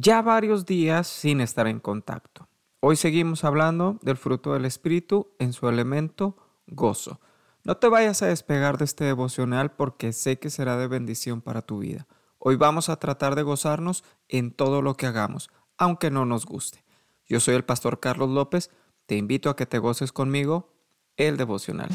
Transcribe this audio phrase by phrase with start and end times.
[0.00, 2.48] ya varios días sin estar en contacto.
[2.80, 6.36] Hoy seguimos hablando del fruto del Espíritu en su elemento
[6.68, 7.20] gozo.
[7.64, 11.62] No te vayas a despegar de este devocional porque sé que será de bendición para
[11.62, 12.06] tu vida.
[12.38, 16.84] Hoy vamos a tratar de gozarnos en todo lo que hagamos, aunque no nos guste.
[17.26, 18.70] Yo soy el pastor Carlos López,
[19.06, 20.72] te invito a que te goces conmigo
[21.16, 21.88] el devocional.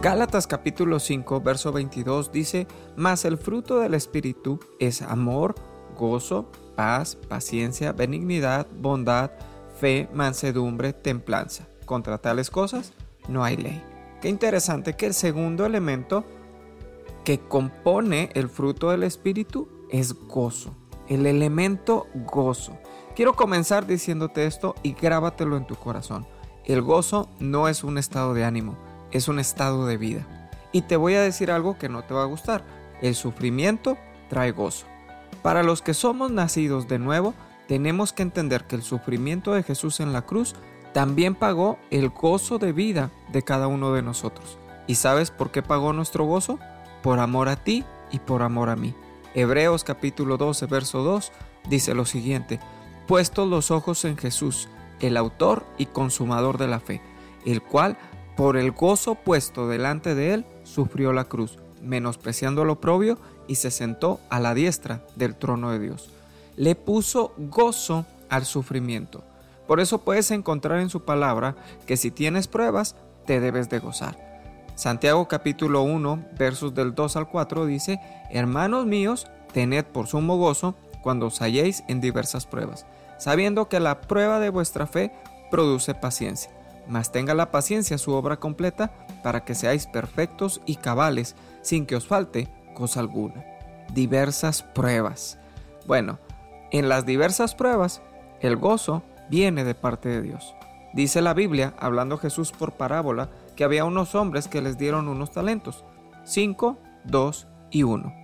[0.00, 5.56] Gálatas capítulo 5, verso 22 dice, Mas el fruto del Espíritu es amor,
[5.96, 9.32] gozo, paz, paciencia, benignidad, bondad,
[9.80, 11.66] fe, mansedumbre, templanza.
[11.84, 12.92] Contra tales cosas
[13.28, 13.82] no hay ley.
[14.22, 16.24] Qué interesante que el segundo elemento
[17.24, 20.76] que compone el fruto del Espíritu es gozo.
[21.08, 22.78] El elemento gozo.
[23.16, 26.24] Quiero comenzar diciéndote esto y grábatelo en tu corazón.
[26.64, 30.26] El gozo no es un estado de ánimo es un estado de vida.
[30.72, 32.64] Y te voy a decir algo que no te va a gustar.
[33.00, 33.96] El sufrimiento
[34.28, 34.86] trae gozo.
[35.42, 37.34] Para los que somos nacidos de nuevo,
[37.66, 40.54] tenemos que entender que el sufrimiento de Jesús en la cruz
[40.92, 44.58] también pagó el gozo de vida de cada uno de nosotros.
[44.86, 46.58] ¿Y sabes por qué pagó nuestro gozo?
[47.02, 48.94] Por amor a ti y por amor a mí.
[49.34, 51.30] Hebreos capítulo 12, verso 2
[51.68, 52.58] dice lo siguiente,
[53.06, 54.68] puestos los ojos en Jesús,
[55.00, 57.02] el autor y consumador de la fe,
[57.44, 57.98] el cual
[58.38, 63.72] por el gozo puesto delante de él, sufrió la cruz, menospreciando lo propio, y se
[63.72, 66.08] sentó a la diestra del trono de Dios.
[66.54, 69.24] Le puso gozo al sufrimiento.
[69.66, 72.94] Por eso puedes encontrar en su palabra que si tienes pruebas,
[73.26, 74.16] te debes de gozar.
[74.76, 77.98] Santiago capítulo 1, versos del 2 al 4 dice,
[78.30, 82.86] Hermanos míos, tened por sumo gozo cuando os halléis en diversas pruebas,
[83.18, 85.10] sabiendo que la prueba de vuestra fe
[85.50, 86.56] produce paciencia
[86.88, 88.90] mas tenga la paciencia su obra completa
[89.22, 93.44] para que seáis perfectos y cabales, sin que os falte cosa alguna.
[93.92, 95.38] Diversas pruebas.
[95.86, 96.18] Bueno,
[96.70, 98.02] en las diversas pruebas,
[98.40, 100.54] el gozo viene de parte de Dios.
[100.92, 105.30] Dice la Biblia, hablando Jesús por parábola, que había unos hombres que les dieron unos
[105.30, 105.84] talentos,
[106.24, 108.14] cinco, dos y uno.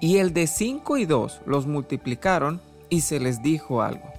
[0.00, 4.10] Y el de cinco y dos los multiplicaron y se les dijo algo,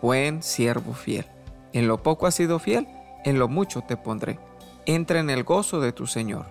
[0.00, 1.26] buen siervo fiel.
[1.72, 2.86] En lo poco has sido fiel,
[3.24, 4.38] en lo mucho te pondré.
[4.86, 6.46] Entra en el gozo de tu Señor.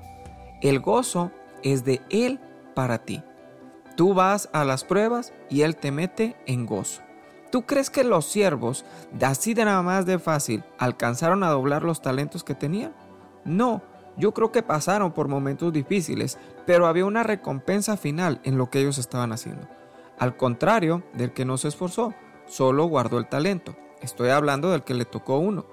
[0.62, 1.32] El gozo
[1.64, 2.40] es de Él
[2.76, 3.24] para ti.
[3.96, 7.02] Tú vas a las pruebas y Él te mete en gozo.
[7.52, 8.86] ¿Tú crees que los siervos,
[9.22, 12.94] así de nada más de fácil, alcanzaron a doblar los talentos que tenían?
[13.44, 13.82] No,
[14.18, 18.82] yo creo que pasaron por momentos difíciles, pero había una recompensa final en lo que
[18.82, 19.68] ellos estaban haciendo.
[20.20, 22.14] Al contrario del que no se esforzó,
[22.46, 23.76] solo guardó el talento.
[24.02, 25.66] Estoy hablando del que le tocó uno.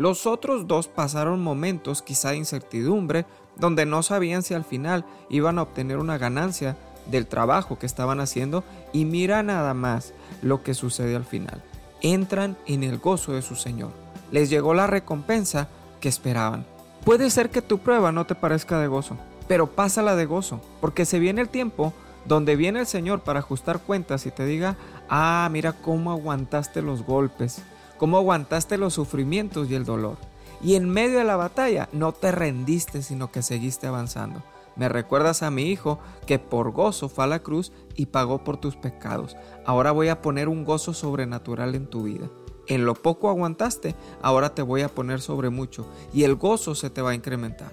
[0.00, 5.58] Los otros dos pasaron momentos quizá de incertidumbre, donde no sabían si al final iban
[5.58, 6.78] a obtener una ganancia
[7.10, 11.62] del trabajo que estaban haciendo y mira nada más lo que sucede al final.
[12.00, 13.90] Entran en el gozo de su Señor.
[14.32, 15.68] Les llegó la recompensa
[16.00, 16.64] que esperaban.
[17.04, 19.18] Puede ser que tu prueba no te parezca de gozo,
[19.48, 21.92] pero pásala de gozo, porque se viene el tiempo
[22.24, 24.78] donde viene el Señor para ajustar cuentas y te diga,
[25.10, 27.60] ah, mira cómo aguantaste los golpes,
[28.00, 30.16] cómo aguantaste los sufrimientos y el dolor.
[30.62, 34.42] Y en medio de la batalla no te rendiste, sino que seguiste avanzando.
[34.74, 38.56] Me recuerdas a mi hijo que por gozo fue a la cruz y pagó por
[38.56, 39.36] tus pecados.
[39.66, 42.30] Ahora voy a poner un gozo sobrenatural en tu vida.
[42.68, 46.88] En lo poco aguantaste, ahora te voy a poner sobre mucho y el gozo se
[46.88, 47.70] te va a incrementar.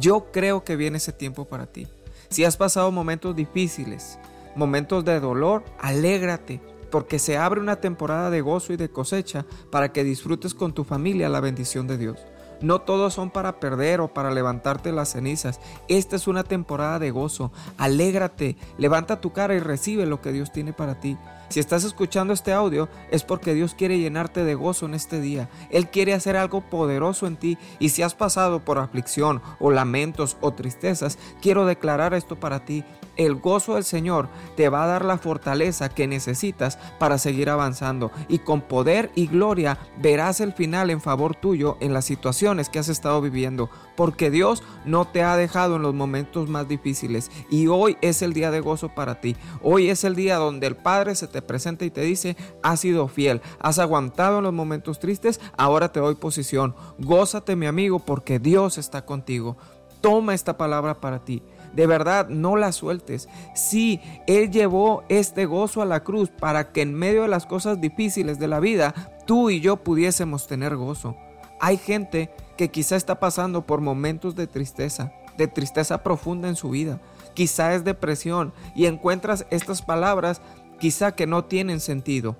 [0.00, 1.86] Yo creo que viene ese tiempo para ti.
[2.30, 4.18] Si has pasado momentos difíciles,
[4.56, 9.92] momentos de dolor, alégrate, porque se abre una temporada de gozo y de cosecha para
[9.92, 12.18] que disfrutes con tu familia la bendición de Dios.
[12.60, 15.60] No todos son para perder o para levantarte las cenizas.
[15.88, 17.52] Esta es una temporada de gozo.
[17.76, 21.16] Alégrate, levanta tu cara y recibe lo que Dios tiene para ti.
[21.48, 25.48] Si estás escuchando este audio es porque Dios quiere llenarte de gozo en este día.
[25.70, 30.36] Él quiere hacer algo poderoso en ti y si has pasado por aflicción o lamentos
[30.42, 32.84] o tristezas, quiero declarar esto para ti.
[33.16, 38.12] El gozo del Señor te va a dar la fortaleza que necesitas para seguir avanzando
[38.28, 42.10] y con poder y gloria verás el final en favor tuyo en las
[42.48, 47.30] que has estado viviendo, porque Dios no te ha dejado en los momentos más difíciles
[47.50, 49.36] y hoy es el día de gozo para ti.
[49.62, 53.06] Hoy es el día donde el Padre se te presenta y te dice, has sido
[53.06, 56.74] fiel, has aguantado en los momentos tristes, ahora te doy posición.
[56.98, 59.58] Gózate mi amigo porque Dios está contigo.
[60.00, 61.42] Toma esta palabra para ti.
[61.74, 63.28] De verdad, no la sueltes.
[63.54, 67.78] Sí, Él llevó este gozo a la cruz para que en medio de las cosas
[67.78, 68.94] difíciles de la vida,
[69.26, 71.14] tú y yo pudiésemos tener gozo.
[71.60, 76.70] Hay gente que quizá está pasando por momentos de tristeza, de tristeza profunda en su
[76.70, 77.00] vida
[77.38, 80.42] quizá es depresión y encuentras estas palabras
[80.80, 82.36] quizá que no tienen sentido.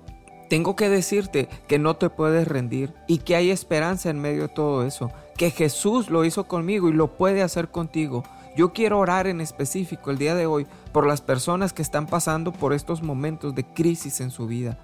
[0.49, 4.47] Tengo que decirte que no te puedes rendir y que hay esperanza en medio de
[4.49, 8.25] todo eso, que Jesús lo hizo conmigo y lo puede hacer contigo.
[8.57, 12.51] Yo quiero orar en específico el día de hoy por las personas que están pasando
[12.51, 14.79] por estos momentos de crisis en su vida.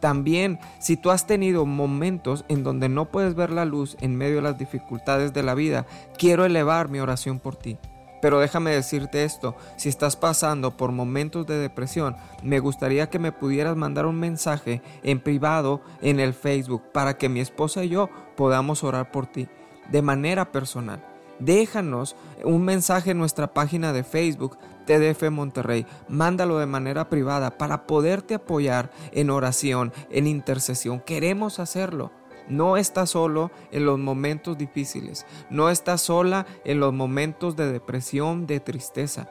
[0.00, 4.36] También, si tú has tenido momentos en donde no puedes ver la luz en medio
[4.36, 5.86] de las dificultades de la vida,
[6.18, 7.78] quiero elevar mi oración por ti.
[8.20, 13.32] Pero déjame decirte esto, si estás pasando por momentos de depresión, me gustaría que me
[13.32, 18.10] pudieras mandar un mensaje en privado en el Facebook para que mi esposa y yo
[18.36, 19.48] podamos orar por ti
[19.90, 21.02] de manera personal.
[21.38, 24.58] Déjanos un mensaje en nuestra página de Facebook
[24.90, 25.86] TDF Monterrey.
[26.08, 30.98] Mándalo de manera privada para poderte apoyar en oración, en intercesión.
[30.98, 32.10] Queremos hacerlo.
[32.48, 35.26] No estás solo en los momentos difíciles.
[35.48, 39.30] No estás sola en los momentos de depresión, de tristeza.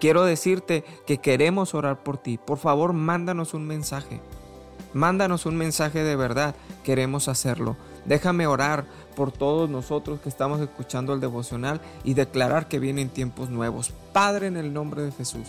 [0.00, 2.36] Quiero decirte que queremos orar por ti.
[2.36, 4.20] Por favor, mándanos un mensaje.
[4.92, 6.56] Mándanos un mensaje de verdad.
[6.82, 7.76] Queremos hacerlo.
[8.06, 8.86] Déjame orar
[9.20, 13.92] por todos nosotros que estamos escuchando el devocional y declarar que vienen tiempos nuevos.
[14.14, 15.48] Padre, en el nombre de Jesús,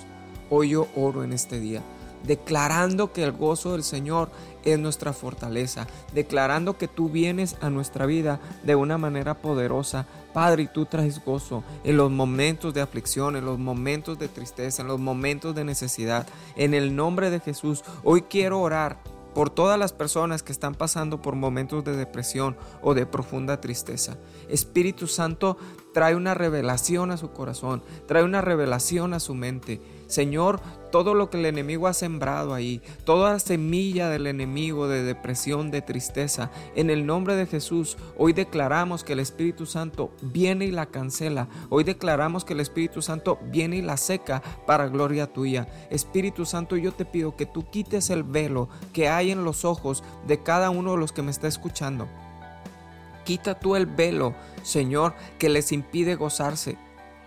[0.49, 1.81] hoy yo oro en este día
[2.23, 4.29] declarando que el gozo del Señor
[4.65, 10.05] es nuestra fortaleza, declarando que tú vienes a nuestra vida de una manera poderosa.
[10.33, 14.81] Padre, y tú traes gozo en los momentos de aflicción, en los momentos de tristeza,
[14.81, 16.27] en los momentos de necesidad.
[16.57, 18.97] En el nombre de Jesús, hoy quiero orar
[19.33, 24.17] por todas las personas que están pasando por momentos de depresión o de profunda tristeza.
[24.49, 25.57] Espíritu Santo
[25.93, 29.81] trae una revelación a su corazón, trae una revelación a su mente.
[30.11, 30.59] Señor,
[30.91, 35.81] todo lo que el enemigo ha sembrado ahí, toda semilla del enemigo de depresión, de
[35.81, 40.87] tristeza, en el nombre de Jesús, hoy declaramos que el Espíritu Santo viene y la
[40.87, 41.47] cancela.
[41.69, 45.69] Hoy declaramos que el Espíritu Santo viene y la seca para gloria tuya.
[45.89, 50.03] Espíritu Santo, yo te pido que tú quites el velo que hay en los ojos
[50.27, 52.09] de cada uno de los que me está escuchando.
[53.23, 56.77] Quita tú el velo, Señor, que les impide gozarse.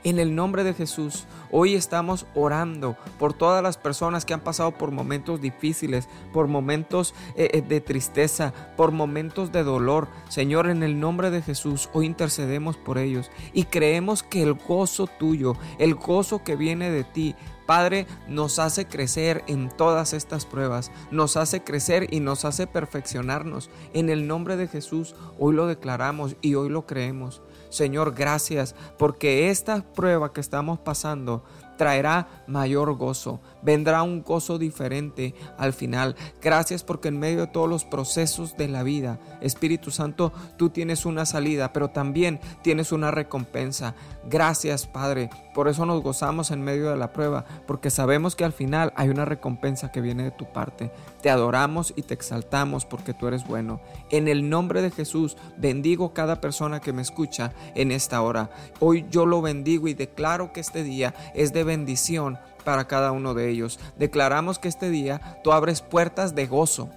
[0.04, 4.72] En el nombre de Jesús, hoy estamos orando por todas las personas que han pasado
[4.72, 10.08] por momentos difíciles, por momentos eh, eh, de tristeza, por momentos de dolor.
[10.28, 15.06] Señor, en el nombre de Jesús, hoy intercedemos por ellos y creemos que el gozo
[15.06, 17.34] tuyo, el gozo que viene de ti,
[17.64, 23.70] Padre, nos hace crecer en todas estas pruebas, nos hace crecer y nos hace perfeccionarnos.
[23.94, 27.40] En el nombre de Jesús, hoy lo declaramos y hoy lo creemos.
[27.74, 31.44] Señor, gracias porque esta prueba que estamos pasando
[31.76, 36.16] traerá mayor gozo, vendrá un gozo diferente al final.
[36.42, 41.06] Gracias porque en medio de todos los procesos de la vida, Espíritu Santo, tú tienes
[41.06, 43.94] una salida, pero también tienes una recompensa.
[44.28, 45.30] Gracias, Padre.
[45.54, 49.08] Por eso nos gozamos en medio de la prueba, porque sabemos que al final hay
[49.08, 50.90] una recompensa que viene de tu parte.
[51.22, 53.80] Te adoramos y te exaltamos porque tú eres bueno.
[54.10, 58.50] En el nombre de Jesús, bendigo cada persona que me escucha en esta hora.
[58.80, 63.34] Hoy yo lo bendigo y declaro que este día es de bendición para cada uno
[63.34, 63.78] de ellos.
[63.98, 66.90] Declaramos que este día tú abres puertas de gozo,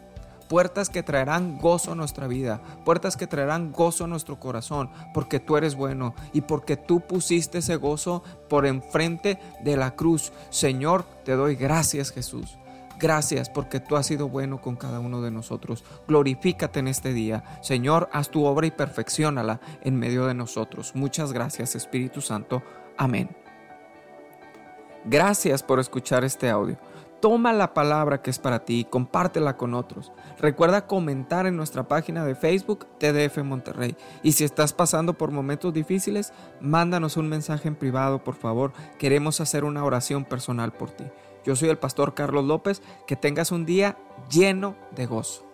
[0.48, 5.40] puertas que traerán gozo a nuestra vida, puertas que traerán gozo a nuestro corazón, porque
[5.40, 10.32] tú eres bueno y porque tú pusiste ese gozo por enfrente de la cruz.
[10.50, 12.58] Señor, te doy gracias Jesús.
[13.00, 15.84] Gracias porque tú has sido bueno con cada uno de nosotros.
[16.08, 17.44] Glorifícate en este día.
[17.62, 20.94] Señor, haz tu obra y perfeccionala en medio de nosotros.
[20.96, 22.64] Muchas gracias Espíritu Santo.
[22.98, 23.47] Amén.
[25.10, 26.78] Gracias por escuchar este audio.
[27.22, 30.12] Toma la palabra que es para ti y compártela con otros.
[30.38, 33.96] Recuerda comentar en nuestra página de Facebook TDF Monterrey.
[34.22, 38.74] Y si estás pasando por momentos difíciles, mándanos un mensaje en privado, por favor.
[39.00, 41.06] Queremos hacer una oración personal por ti.
[41.46, 42.82] Yo soy el pastor Carlos López.
[43.08, 43.98] Que tengas un día
[44.30, 45.47] lleno de gozo.